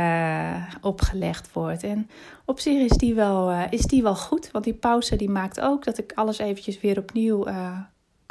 opgelegd 0.81 1.53
wordt. 1.53 1.83
En 1.83 2.11
op 2.45 2.61
zich 2.61 2.91
is 2.91 2.97
die, 2.97 3.15
wel, 3.15 3.51
is 3.71 3.83
die 3.83 4.03
wel 4.03 4.17
goed, 4.17 4.51
want 4.51 4.65
die 4.65 4.75
pauze 4.75 5.17
die 5.17 5.31
maakt 5.31 5.61
ook 5.61 5.85
dat 5.85 5.99
ik 5.99 6.13
alles 6.15 6.39
eventjes 6.39 6.81
weer 6.81 6.99
opnieuw 6.99 7.47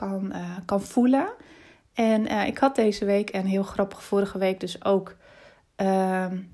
kan, 0.08 0.34
kan 0.66 0.82
voelen. 0.82 1.30
En 1.94 2.48
ik 2.48 2.58
had 2.58 2.76
deze 2.76 3.06
week, 3.06 3.30
en 3.30 3.46
heel 3.46 3.64
grappig 3.64 4.04
vorige 4.04 4.38
week 4.38 4.60
dus 4.60 4.84
ook, 4.86 5.16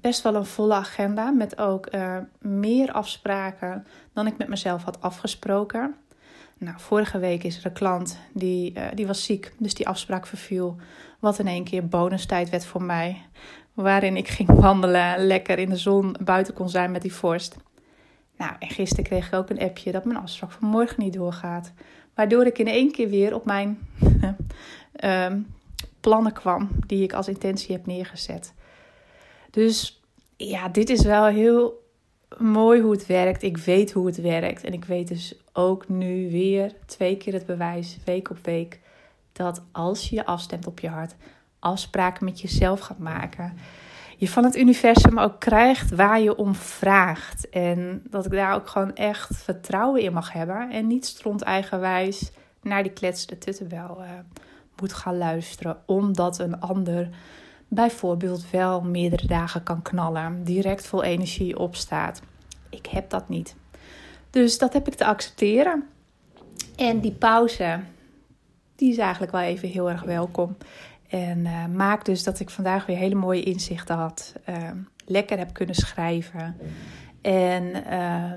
best 0.02 0.22
wel 0.22 0.36
een 0.36 0.46
volle 0.46 0.74
agenda. 0.74 1.32
Met 1.32 1.58
ook 1.58 1.90
meer 2.40 2.92
afspraken 2.92 3.88
dan 4.14 4.28
ik 4.28 4.38
met 4.38 4.48
mezelf 4.48 4.84
had 4.84 5.02
afgesproken. 5.02 5.96
Nou, 6.58 6.76
vorige 6.80 7.20
week 7.20 7.44
is 7.44 7.58
er 7.58 7.66
een 7.66 7.74
klant 7.74 8.20
die, 8.34 8.74
die 8.94 9.08
was 9.08 9.24
ziek, 9.24 9.54
dus 9.58 9.74
die 9.74 9.88
afspraak 9.88 10.28
verviel. 10.28 10.76
Wat 11.20 11.40
in 11.40 11.48
één 11.48 11.64
keer 11.64 11.88
bonustijd 11.88 12.50
werd 12.50 12.66
voor 12.66 12.84
mij. 12.84 13.22
Waarin 13.74 14.18
ik 14.18 14.28
ging 14.28 14.60
wandelen, 14.62 15.26
lekker 15.26 15.60
in 15.60 15.70
de 15.70 15.76
zon 15.76 16.16
buiten 16.24 16.54
kon 16.54 16.70
zijn 16.70 16.92
met 16.92 17.02
die 17.02 17.14
vorst. 17.14 17.58
Nou, 18.38 18.52
en 18.60 18.70
gisteren 18.70 19.04
kreeg 19.04 19.28
ik 19.28 19.34
ook 19.34 19.50
een 19.50 19.60
appje 19.60 19.92
dat 19.92 20.06
mijn 20.06 20.20
afspraak 20.20 20.52
van 20.52 20.68
morgen 20.68 21.04
niet 21.04 21.14
doorgaat. 21.14 21.74
Waardoor 22.18 22.46
ik 22.46 22.58
in 22.58 22.68
één 22.68 22.92
keer 22.92 23.10
weer 23.10 23.36
op 23.36 23.46
mijn 23.46 23.88
um, 25.04 25.48
plannen 26.02 26.34
kwam 26.34 26.70
die 26.88 27.04
ik 27.04 27.14
als 27.14 27.28
intentie 27.28 27.76
heb 27.76 27.86
neergezet. 27.86 28.54
Dus 29.52 30.02
ja, 30.38 30.70
dit 30.70 30.90
is 30.90 31.02
wel 31.02 31.26
heel 31.26 31.86
mooi 32.38 32.82
hoe 32.82 32.92
het 32.92 33.06
werkt. 33.06 33.44
Ik 33.44 33.58
weet 33.58 33.92
hoe 33.92 34.06
het 34.06 34.22
werkt. 34.22 34.64
En 34.64 34.74
ik 34.74 34.86
weet 34.86 35.08
dus 35.08 35.36
ook 35.54 35.90
nu 35.90 36.32
weer 36.32 36.74
twee 36.86 37.18
keer 37.18 37.34
het 37.34 37.46
bewijs, 37.46 37.98
week 38.06 38.30
op 38.30 38.38
week, 38.44 38.80
dat 39.34 39.62
als 39.72 40.10
je 40.10 40.16
je 40.16 40.26
afstemt 40.26 40.68
op 40.68 40.80
je 40.80 40.90
hart, 40.90 41.16
afspraken 41.60 42.26
met 42.26 42.42
jezelf 42.42 42.80
gaat 42.80 43.00
maken, 43.00 43.58
je 44.20 44.30
van 44.30 44.44
het 44.44 44.56
universum 44.58 45.20
ook 45.20 45.40
krijgt 45.40 45.96
waar 45.96 46.20
je 46.20 46.36
om 46.36 46.56
vraagt. 46.56 47.50
En 47.50 48.04
dat 48.10 48.26
ik 48.26 48.32
daar 48.32 48.56
ook 48.56 48.68
gewoon 48.68 48.96
echt 48.96 49.36
vertrouwen 49.36 50.02
in 50.02 50.14
mag 50.14 50.32
hebben. 50.32 50.70
En 50.72 50.88
niet 50.88 51.06
stront 51.06 51.42
eigenwijs 51.42 52.32
naar 52.62 52.84
die 52.84 52.92
kletsende 52.92 53.38
tuttenbel 53.38 53.98
uh, 54.00 54.10
moet 54.82 54.94
gaan 54.94 55.18
luisteren. 55.18 55.78
Omdat 55.86 56.40
een 56.40 56.60
ander 56.60 57.10
bijvoorbeeld 57.68 58.50
wel 58.50 58.82
meerdere 58.82 59.28
dagen 59.28 59.64
kan 59.64 59.82
knallen, 59.82 60.44
direct 60.44 60.88
vol 60.88 61.04
energie 61.04 61.60
opstaat. 61.60 62.22
Ik 62.70 62.86
heb 62.86 63.10
dat 63.10 63.30
niet. 63.30 63.56
Dus 64.30 64.58
dat 64.58 64.74
heb 64.74 64.88
ik 64.88 64.96
te 64.96 65.06
accepteren. 65.06 65.88
En 66.76 67.00
die 67.00 67.12
pauze, 67.12 67.80
die 68.76 68.92
is 68.92 68.98
eigenlijk 68.98 69.32
wel 69.32 69.42
even 69.42 69.70
heel 69.70 69.90
erg 69.90 70.04
welkom. 70.04 70.58
En 71.08 71.40
uh, 71.40 71.66
maakt 71.66 72.06
dus 72.06 72.24
dat 72.24 72.40
ik 72.40 72.50
vandaag 72.50 72.86
weer 72.86 72.98
hele 72.98 73.16
mooie 73.16 73.44
inzichten 73.44 73.96
had. 73.96 74.34
Uh, 74.50 74.72
lekker 75.06 75.38
heb 75.38 75.54
kunnen 75.54 75.76
schrijven. 75.76 76.58
En 77.22 77.64
uh, 77.64 78.32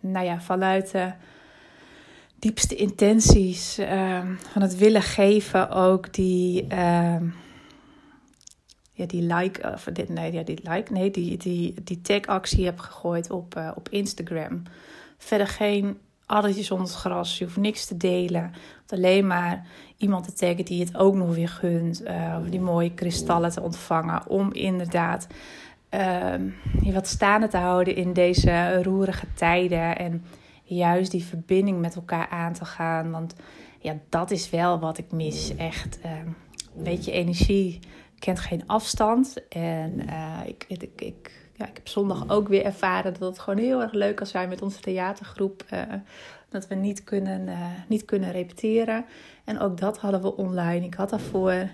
nou 0.00 0.26
ja, 0.26 0.40
vanuit 0.40 0.90
de 0.90 1.12
diepste 2.38 2.74
intenties 2.74 3.80
van 4.52 4.62
het 4.62 4.76
willen 4.76 5.02
geven 5.02 5.70
ook 5.70 6.12
die 6.12 6.66
ja, 8.98 9.06
die 9.06 9.22
like, 9.22 9.72
of 9.72 9.84
dit, 9.84 10.08
nee, 10.08 10.32
ja, 10.32 10.42
die 10.42 10.58
like, 10.62 10.92
nee, 10.92 11.10
die, 11.10 11.36
die, 11.36 11.74
die 11.84 12.00
tag-actie 12.00 12.64
heb 12.64 12.78
gegooid 12.78 13.30
op, 13.30 13.56
uh, 13.56 13.70
op 13.74 13.88
Instagram. 13.88 14.62
Verder 15.18 15.46
geen 15.46 15.98
addertjes 16.28 16.70
onder 16.70 16.86
het 16.86 16.96
gras, 16.96 17.38
je 17.38 17.44
hoeft 17.44 17.56
niks 17.56 17.86
te 17.86 17.96
delen. 17.96 18.52
Alleen 18.88 19.26
maar 19.26 19.66
iemand 19.96 20.24
te 20.24 20.32
taggen 20.32 20.64
die 20.64 20.80
het 20.80 20.96
ook 20.96 21.14
nog 21.14 21.34
weer 21.34 21.48
gunt. 21.48 22.02
Uh, 22.02 22.36
die 22.48 22.60
mooie 22.60 22.94
kristallen 22.94 23.50
te 23.50 23.60
ontvangen. 23.60 24.26
Om 24.26 24.52
inderdaad 24.52 25.26
uh, 25.90 26.34
je 26.82 26.92
wat 26.92 27.06
staande 27.06 27.48
te 27.48 27.56
houden 27.56 27.96
in 27.96 28.12
deze 28.12 28.82
roerige 28.82 29.26
tijden. 29.34 29.98
En 29.98 30.24
juist 30.64 31.10
die 31.10 31.24
verbinding 31.24 31.80
met 31.80 31.94
elkaar 31.94 32.28
aan 32.28 32.52
te 32.52 32.64
gaan. 32.64 33.10
Want 33.10 33.34
ja, 33.78 33.96
dat 34.08 34.30
is 34.30 34.50
wel 34.50 34.78
wat 34.78 34.98
ik 34.98 35.12
mis. 35.12 35.56
Echt 35.56 35.98
uh, 36.04 36.10
een 36.76 36.82
beetje 36.82 37.12
energie 37.12 37.80
kent 38.18 38.40
geen 38.40 38.66
afstand. 38.66 39.48
En 39.48 40.02
uh, 40.08 40.40
ik, 40.46 40.64
ik, 40.68 40.90
ik, 40.96 41.50
ja, 41.54 41.66
ik 41.66 41.76
heb 41.76 41.88
zondag 41.88 42.28
ook 42.28 42.48
weer 42.48 42.64
ervaren 42.64 43.12
dat 43.12 43.28
het 43.28 43.38
gewoon 43.38 43.58
heel 43.58 43.82
erg 43.82 43.92
leuk 43.92 44.16
kan 44.16 44.26
zijn 44.26 44.48
met 44.48 44.62
onze 44.62 44.80
theatergroep. 44.80 45.64
Uh, 45.72 45.82
dat 46.48 46.66
we 46.66 46.74
niet 46.74 47.04
kunnen, 47.04 47.48
uh, 47.48 47.66
niet 47.88 48.04
kunnen 48.04 48.32
repeteren. 48.32 49.04
En 49.44 49.58
ook 49.58 49.78
dat 49.78 49.98
hadden 49.98 50.22
we 50.22 50.36
online. 50.36 50.86
Ik 50.86 50.94
had 50.94 51.10
daarvoor 51.10 51.68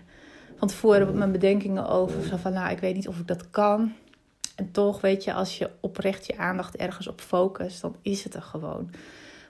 van 0.56 0.68
tevoren 0.68 1.18
mijn 1.18 1.32
bedenkingen 1.32 1.88
over. 1.88 2.24
Zo 2.24 2.36
van, 2.36 2.52
nou, 2.52 2.70
ik 2.70 2.78
weet 2.78 2.94
niet 2.94 3.08
of 3.08 3.18
ik 3.18 3.26
dat 3.26 3.50
kan. 3.50 3.92
En 4.56 4.70
toch, 4.70 5.00
weet 5.00 5.24
je, 5.24 5.32
als 5.32 5.58
je 5.58 5.70
oprecht 5.80 6.26
je 6.26 6.38
aandacht 6.38 6.76
ergens 6.76 7.06
op 7.06 7.20
focust, 7.20 7.80
dan 7.80 7.96
is 8.02 8.24
het 8.24 8.34
er 8.34 8.42
gewoon. 8.42 8.90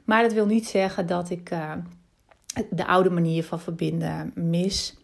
Maar 0.04 0.22
dat 0.22 0.32
wil 0.32 0.46
niet 0.46 0.66
zeggen 0.66 1.06
dat 1.06 1.30
ik 1.30 1.50
de 2.70 2.86
oude 2.86 3.10
manier 3.10 3.44
van 3.44 3.60
verbinden 3.60 4.32
mis. 4.34 4.96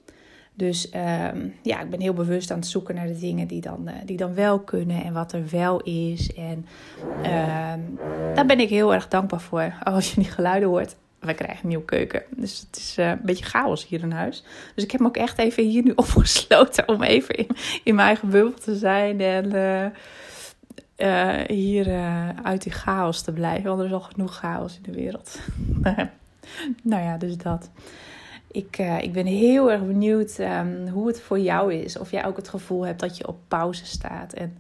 Dus 0.55 0.91
uh, 0.95 1.29
ja, 1.63 1.81
ik 1.81 1.91
ben 1.91 2.01
heel 2.01 2.13
bewust 2.13 2.51
aan 2.51 2.59
het 2.59 2.67
zoeken 2.67 2.95
naar 2.95 3.07
de 3.07 3.19
dingen 3.19 3.47
die 3.47 3.61
dan, 3.61 3.89
uh, 3.89 3.95
die 4.05 4.17
dan 4.17 4.35
wel 4.35 4.61
kunnen 4.61 5.05
en 5.05 5.13
wat 5.13 5.33
er 5.33 5.45
wel 5.51 5.81
is. 5.81 6.33
En 6.35 6.67
uh, 7.23 7.75
daar 8.35 8.47
ben 8.47 8.61
ik 8.61 8.69
heel 8.69 8.95
erg 8.95 9.09
dankbaar 9.09 9.41
voor. 9.41 9.75
Als 9.83 10.11
je 10.11 10.21
die 10.21 10.31
geluiden 10.31 10.69
hoort, 10.69 10.97
we 11.19 11.35
krijgen 11.35 11.63
een 11.63 11.69
nieuwe 11.69 11.85
keuken. 11.85 12.23
Dus 12.37 12.61
het 12.61 12.77
is 12.77 12.99
uh, 12.99 13.09
een 13.09 13.21
beetje 13.23 13.45
chaos 13.45 13.87
hier 13.87 14.03
in 14.03 14.11
huis. 14.11 14.45
Dus 14.75 14.85
ik 14.85 14.91
heb 14.91 15.01
me 15.01 15.07
ook 15.07 15.17
echt 15.17 15.39
even 15.39 15.65
hier 15.65 15.83
nu 15.83 15.93
opgesloten 16.05 16.89
om 16.89 17.03
even 17.03 17.37
in, 17.85 17.95
mijn 17.95 18.07
eigen 18.07 18.31
bubbel 18.31 18.59
te 18.59 18.77
zijn. 18.77 19.21
En 19.21 19.55
uh, 20.97 21.47
hier 21.47 21.89
uit 22.43 22.63
die 22.63 22.73
chaos 22.73 23.23
te 23.23 23.33
blijven. 23.33 23.65
Want 23.65 23.81
er 23.81 23.87
is 23.87 23.93
al 23.93 24.01
genoeg 24.01 24.37
chaos 24.37 24.77
in 24.77 24.93
de 24.93 24.99
wereld. 24.99 25.39
nou 26.83 27.03
ja, 27.03 27.17
dus 27.17 27.37
dat. 27.37 27.71
Ik, 28.51 28.79
uh, 28.79 29.03
ik 29.03 29.13
ben 29.13 29.27
heel 29.27 29.71
erg 29.71 29.87
benieuwd 29.87 30.39
um, 30.39 30.89
hoe 30.89 31.07
het 31.07 31.21
voor 31.21 31.39
jou 31.39 31.75
is. 31.75 31.99
Of 31.99 32.11
jij 32.11 32.27
ook 32.27 32.37
het 32.37 32.49
gevoel 32.49 32.87
hebt 32.87 33.01
dat 33.01 33.17
je 33.17 33.29
op 33.29 33.39
pauze 33.49 33.87
staat. 33.87 34.33
En 34.33 34.59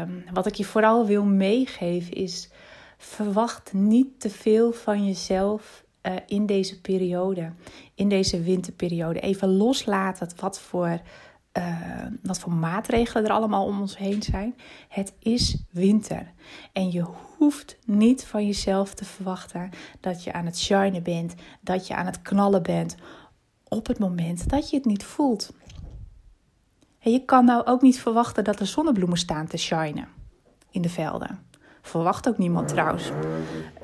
um, 0.00 0.24
wat 0.32 0.46
ik 0.46 0.54
je 0.54 0.64
vooral 0.64 1.06
wil 1.06 1.24
meegeven 1.24 2.12
is: 2.12 2.50
verwacht 2.98 3.72
niet 3.72 4.20
te 4.20 4.30
veel 4.30 4.72
van 4.72 5.06
jezelf 5.06 5.84
uh, 6.02 6.12
in 6.26 6.46
deze 6.46 6.80
periode, 6.80 7.52
in 7.94 8.08
deze 8.08 8.42
winterperiode. 8.42 9.20
Even 9.20 9.56
loslaten 9.56 10.28
wat 10.40 10.60
voor 10.60 11.00
uh, 11.58 12.06
wat 12.22 12.38
voor 12.38 12.52
maatregelen 12.52 13.24
er 13.24 13.30
allemaal 13.30 13.66
om 13.66 13.80
ons 13.80 13.98
heen 13.98 14.22
zijn. 14.22 14.56
Het 14.88 15.14
is 15.18 15.64
winter. 15.70 16.32
En 16.72 16.90
je 16.90 17.04
hoeft 17.38 17.78
niet 17.84 18.24
van 18.24 18.46
jezelf 18.46 18.94
te 18.94 19.04
verwachten 19.04 19.70
dat 20.00 20.24
je 20.24 20.32
aan 20.32 20.44
het 20.44 20.58
shinen 20.58 21.02
bent, 21.02 21.34
dat 21.60 21.86
je 21.86 21.94
aan 21.94 22.06
het 22.06 22.22
knallen 22.22 22.62
bent 22.62 22.94
op 23.68 23.86
het 23.86 23.98
moment 23.98 24.48
dat 24.48 24.70
je 24.70 24.76
het 24.76 24.84
niet 24.84 25.04
voelt. 25.04 25.52
En 26.98 27.12
je 27.12 27.24
kan 27.24 27.44
nou 27.44 27.66
ook 27.66 27.82
niet 27.82 28.00
verwachten 28.00 28.44
dat 28.44 28.60
er 28.60 28.66
zonnebloemen 28.66 29.18
staan 29.18 29.46
te 29.46 29.56
shinen 29.56 30.08
in 30.70 30.82
de 30.82 30.88
velden. 30.88 31.38
Verwacht 31.86 32.28
ook 32.28 32.38
niemand 32.38 32.68
trouwens. 32.68 33.10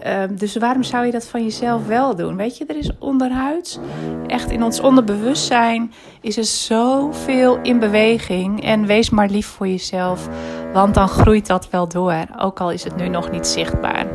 Uh, 0.07 0.23
dus 0.31 0.57
waarom 0.57 0.83
zou 0.83 1.07
je 1.07 1.13
dat 1.13 1.27
van 1.27 1.43
jezelf 1.43 1.87
wel 1.87 2.17
doen? 2.17 2.37
Weet 2.37 2.57
je, 2.57 2.67
er 2.67 2.77
is 2.77 2.91
onderhuids, 2.99 3.79
echt 4.27 4.51
in 4.51 4.63
ons 4.63 4.81
onderbewustzijn, 4.81 5.93
is 6.21 6.37
er 6.37 6.45
zoveel 6.45 7.59
in 7.63 7.79
beweging. 7.79 8.65
En 8.65 8.87
wees 8.87 9.11
maar 9.11 9.29
lief 9.29 9.47
voor 9.47 9.69
jezelf, 9.69 10.29
want 10.73 10.95
dan 10.95 11.09
groeit 11.09 11.47
dat 11.47 11.71
wel 11.71 11.89
door. 11.89 12.27
Ook 12.39 12.61
al 12.61 12.71
is 12.71 12.85
het 12.85 12.97
nu 12.97 13.09
nog 13.09 13.31
niet 13.31 13.47
zichtbaar. 13.47 14.07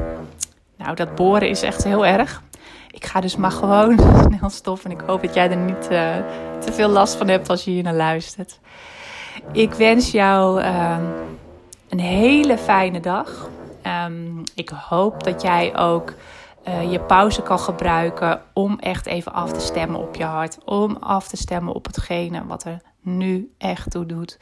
Nou, 0.78 0.96
dat 0.96 1.16
boren 1.16 1.50
is 1.50 1.62
echt 1.62 1.84
heel 1.84 2.06
erg. 2.06 2.42
Ik 2.92 3.06
ga 3.06 3.22
dus 3.22 3.36
maar 3.36 3.52
gewoon 3.52 4.00
snel 4.28 4.50
stoppen. 4.50 4.92
En 4.92 4.98
ik 4.98 5.04
hoop 5.06 5.22
dat 5.22 5.34
jij 5.34 5.50
er 5.50 5.58
niet 5.58 5.88
uh, 5.92 6.16
te 6.60 6.72
veel 6.72 6.90
last 6.90 7.16
van 7.16 7.28
hebt 7.28 7.50
als 7.50 7.64
je 7.64 7.72
hier 7.72 7.84
naar 7.84 7.94
luistert. 7.94 8.60
Ik 9.52 9.74
wens 9.74 10.12
jou 10.12 10.62
uh, 10.62 10.98
een 11.90 12.00
hele 12.00 12.58
fijne 12.58 13.00
dag. 13.00 13.50
Um, 13.88 14.44
ik 14.56 14.70
hoop 14.70 15.24
dat 15.24 15.42
jij 15.42 15.78
ook 15.78 16.14
uh, 16.68 16.92
je 16.92 17.00
pauze 17.00 17.42
kan 17.42 17.60
gebruiken 17.60 18.42
om 18.54 18.80
echt 18.80 19.06
even 19.06 19.34
af 19.34 19.52
te 19.52 19.60
stemmen 19.60 20.00
op 20.00 20.16
je 20.16 20.24
hart. 20.24 20.58
Om 20.66 20.96
af 20.96 21.28
te 21.28 21.38
stemmen 21.38 21.74
op 21.74 21.86
hetgene 21.86 22.46
wat 22.46 22.64
er 22.64 22.82
nu 23.02 23.54
echt 23.58 23.92
toe 23.92 24.06
doet. 24.06 24.40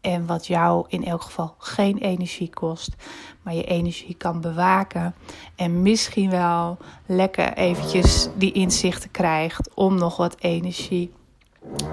En 0.00 0.26
wat 0.26 0.46
jou 0.46 0.84
in 0.88 1.04
elk 1.04 1.22
geval 1.22 1.54
geen 1.58 1.98
energie 1.98 2.50
kost, 2.50 2.94
maar 3.42 3.54
je 3.54 3.64
energie 3.64 4.14
kan 4.14 4.40
bewaken. 4.40 5.14
En 5.56 5.82
misschien 5.82 6.30
wel 6.30 6.78
lekker 7.06 7.52
eventjes 7.52 8.28
die 8.34 8.52
inzichten 8.52 9.10
krijgt 9.10 9.74
om 9.74 9.98
nog 9.98 10.16
wat 10.16 10.36
energie 10.38 11.12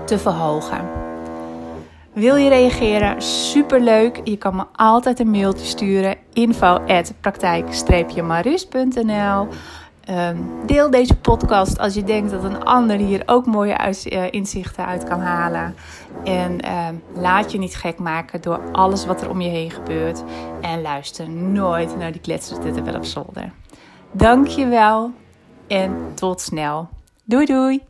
te 0.06 0.20
verhogen. 0.20 0.97
Wil 2.18 2.36
je 2.36 2.50
reageren? 2.50 3.22
Superleuk. 3.22 4.22
Je 4.24 4.38
kan 4.38 4.56
me 4.56 4.64
altijd 4.76 5.20
een 5.20 5.30
mailtje 5.30 5.66
sturen. 5.66 6.16
info 6.34 6.80
praktijk-marus.nl 7.22 9.48
ehm, 10.04 10.38
Deel 10.66 10.90
deze 10.90 11.16
podcast 11.16 11.80
als 11.80 11.94
je 11.94 12.04
denkt 12.04 12.32
dat 12.32 12.44
een 12.44 12.64
ander 12.64 12.98
hier 12.98 13.24
ook 13.26 13.46
mooie 13.46 13.74
eh, 13.74 14.32
inzichten 14.32 14.86
uit 14.86 15.04
kan 15.04 15.20
halen. 15.20 15.76
En 16.24 16.60
ehm, 16.60 16.96
laat 17.14 17.52
je 17.52 17.58
niet 17.58 17.76
gek 17.76 18.00
maken 18.00 18.42
door 18.42 18.62
alles 18.72 19.06
wat 19.06 19.22
er 19.22 19.30
om 19.30 19.42
je 19.42 19.50
heen 19.50 19.72
gebeurt. 19.72 20.24
En 20.62 20.82
luister 20.82 21.30
nooit 21.30 21.98
naar 21.98 22.12
die 22.12 22.22
kletsers 22.22 22.74
wel 22.84 22.96
op 22.96 23.06
zolder. 23.06 23.52
Dankjewel 24.12 25.12
en 25.68 25.96
tot 26.14 26.42
snel. 26.42 26.90
Doei 27.24 27.46
doei! 27.46 27.87